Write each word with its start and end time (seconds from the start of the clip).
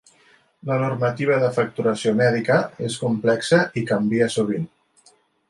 La 0.69 0.77
normativa 0.83 1.37
de 1.43 1.49
facturació 1.57 2.13
mèdica 2.21 2.57
és 2.89 2.97
complexa 3.03 3.61
i 3.83 3.85
canvia 3.93 4.33
sovint. 4.39 4.67